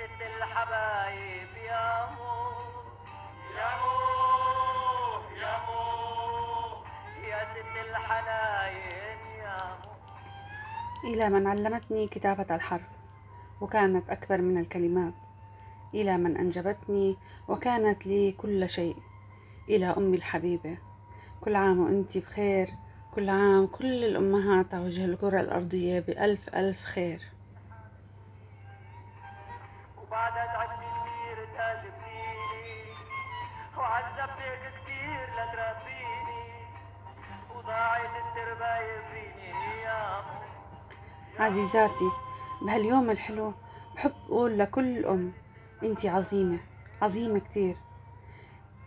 الحبايب 0.00 1.48
يا 1.66 2.06
مو 2.16 2.34
يا 3.58 3.70
مو. 3.80 3.92
يا 5.42 5.54
مو 5.66 5.82
يا 7.28 7.40
ست 7.52 7.74
الحناين 7.90 9.20
يا 9.44 9.58
مو. 9.84 9.92
إلى 11.12 11.28
من 11.30 11.46
علمتني 11.46 12.06
كتابة 12.06 12.54
الحرف 12.54 12.88
وكانت 13.60 14.10
أكبر 14.10 14.40
من 14.40 14.58
الكلمات. 14.60 15.14
إلى 15.94 16.18
من 16.18 16.36
أنجبتني 16.36 17.16
وكانت 17.48 18.06
لي 18.06 18.32
كل 18.32 18.68
شيء. 18.68 18.96
إلى 19.68 19.86
أمي 19.86 20.16
الحبيبة 20.16 20.78
كل 21.40 21.56
عام 21.56 21.80
وأنت 21.80 22.18
بخير. 22.18 22.68
كل 23.14 23.28
عام 23.28 23.66
كل 23.66 24.04
الأمهات 24.04 24.74
على 24.74 24.84
وجه 24.84 25.04
الكرة 25.04 25.40
الأرضية 25.40 26.00
بألف 26.00 26.48
ألف 26.48 26.84
خير. 26.84 27.31
وبعد 30.12 30.32
تعبتي 30.34 30.76
كتير 30.76 31.48
تهجبتيني 31.56 32.84
وعذبتك 33.78 34.72
كتير 34.82 35.28
لتربيني 35.32 36.66
وضاعت 37.56 38.10
الترباية 38.26 39.00
فيني 39.12 39.82
يا 39.82 40.20
مو 40.20 41.44
عزيزاتي 41.44 42.10
بهاليوم 42.62 43.10
الحلو 43.10 43.52
بحب 43.96 44.12
أقول 44.28 44.58
لكل 44.58 45.06
أم 45.06 45.32
أنتي 45.82 46.08
عظيمة 46.08 46.58
عظيمة 47.02 47.38
كتير 47.38 47.76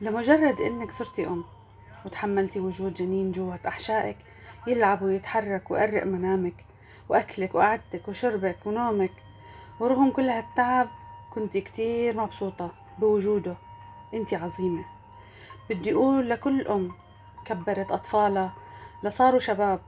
لمجرد 0.00 0.60
إنك 0.60 0.90
صرتي 0.90 1.26
أم 1.26 1.44
وتحملتي 2.04 2.60
وجود 2.60 2.94
جنين 2.94 3.32
جوات 3.32 3.66
أحشائك 3.66 4.18
يلعب 4.66 5.02
ويتحرك 5.02 5.70
ويقرق 5.70 6.04
منامك 6.04 6.64
وأكلك 7.08 7.54
وقعدتك 7.54 8.08
وشربك 8.08 8.58
ونومك 8.66 9.12
ورغم 9.80 10.10
كل 10.10 10.28
هالتعب 10.28 10.88
كنت 11.38 11.58
كتير 11.58 12.16
مبسوطة 12.16 12.72
بوجوده. 12.98 13.56
انتي 14.14 14.36
عظيمة. 14.36 14.84
بدي 15.70 15.94
أقول 15.94 16.30
لكل 16.30 16.68
أم 16.68 16.92
كبرت 17.44 17.92
أطفالها 17.92 18.54
لصاروا 19.04 19.38
شباب. 19.38 19.80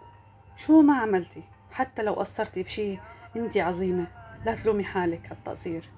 شو 0.56 0.82
ما 0.82 0.94
عملتي 0.94 1.42
حتى 1.70 2.02
لو 2.02 2.12
قصرتي 2.12 2.62
بشي 2.62 2.98
انتي 3.36 3.60
عظيمة. 3.60 4.06
لا 4.44 4.54
تلومي 4.54 4.84
حالك 4.84 5.26
هالتقصير 5.30 5.88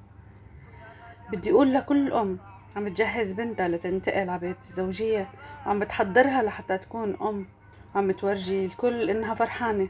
بدي 1.32 1.50
أقول 1.50 1.74
لكل 1.74 2.12
أم 2.12 2.38
عم 2.76 2.84
بتجهز 2.84 3.32
بنتها 3.32 3.68
لتنتقل 3.68 4.30
على 4.30 4.40
بيت 4.40 4.60
الزوجية 4.60 5.30
وعم 5.66 5.78
بتحضرها 5.78 6.42
لحتى 6.42 6.78
تكون 6.78 7.16
أم. 7.22 7.46
وعم 7.94 8.08
بتورجي 8.08 8.64
الكل 8.64 9.10
إنها 9.10 9.34
فرحانة 9.34 9.88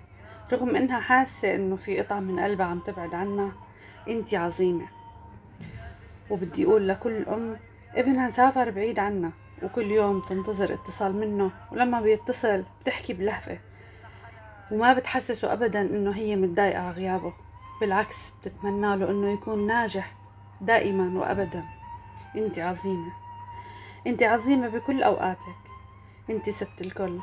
رغم 0.52 0.76
إنها 0.76 1.00
حاسة 1.00 1.54
إنه 1.54 1.76
في 1.76 2.00
قطعة 2.00 2.20
من 2.20 2.40
قلبها 2.40 2.66
عم 2.66 2.78
تبعد 2.78 3.14
عنها. 3.14 3.52
انتي 4.08 4.36
عظيمة. 4.36 5.01
وبدي 6.30 6.64
أقول 6.64 6.88
لكل 6.88 7.24
أم 7.24 7.56
ابنها 7.94 8.28
سافر 8.28 8.70
بعيد 8.70 8.98
عنها 8.98 9.32
وكل 9.62 9.90
يوم 9.90 10.20
تنتظر 10.20 10.72
اتصال 10.74 11.16
منه 11.16 11.50
ولما 11.72 12.00
بيتصل 12.00 12.64
بتحكي 12.80 13.12
بلهفة 13.12 13.58
وما 14.70 14.92
بتحسسه 14.92 15.52
أبدا 15.52 15.80
إنه 15.80 16.10
هي 16.10 16.36
متضايقة 16.36 16.78
على 16.80 16.90
غيابه 16.90 17.32
بالعكس 17.80 18.30
بتتمنى 18.40 18.96
له 18.96 19.10
إنه 19.10 19.32
يكون 19.32 19.66
ناجح 19.66 20.14
دائما 20.60 21.20
وأبدا. 21.20 21.64
انت 22.36 22.58
عظيمة. 22.58 23.12
انت 24.06 24.22
عظيمة 24.22 24.68
بكل 24.68 25.02
أوقاتك. 25.02 25.56
انت 26.30 26.50
ست 26.50 26.80
الكل. 26.80 27.18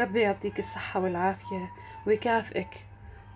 ربي 0.00 0.20
يعطيك 0.20 0.58
الصحة 0.58 1.00
والعافية 1.00 1.70
ويكافئك 2.06 2.86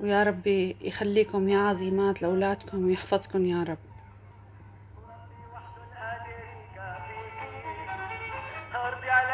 ويا 0.00 0.22
ربي 0.22 0.76
يخليكم 0.80 1.48
يا 1.48 1.58
عظيمات 1.58 2.22
لأولادكم 2.22 2.84
ويحفظكم 2.84 3.46
يا 3.46 3.62
رب. 3.62 3.93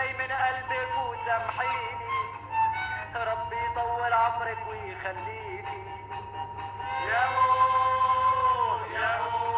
علي 0.00 0.12
من 0.12 0.32
قلبك 0.32 0.92
وسامحيني 1.08 2.20
ربي 3.16 3.56
يطول 3.70 4.12
عمرك 4.12 4.58
ويخليكي 4.68 5.82
يا 7.08 7.24
مو 7.34 7.50
يا 8.94 9.12
مو 9.22 9.48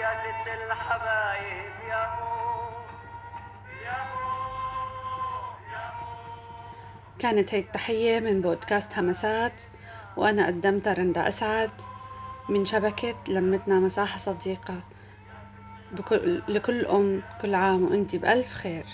يا 0.00 0.10
ست 0.22 0.48
الحبايب 0.48 1.72
يا 1.88 2.02
مو 2.14 2.70
يا 3.84 3.98
مو 4.08 4.22
كانت 7.18 7.54
هي 7.54 7.60
التحية 7.60 8.20
من 8.20 8.40
بودكاست 8.40 8.98
همسات 8.98 9.62
وأنا 10.16 10.46
قدمتها 10.46 10.92
رندا 10.92 11.28
أسعد. 11.28 11.70
من 12.48 12.64
شبكة 12.64 13.14
لمتنا 13.28 13.78
مساحة 13.80 14.18
صديقة. 14.18 14.82
بكل 15.92 16.42
لكل 16.48 16.86
أم 16.86 17.22
كل 17.42 17.54
عام 17.54 17.82
وأنتي 17.82 18.18
بألف 18.18 18.54
خير. 18.54 18.84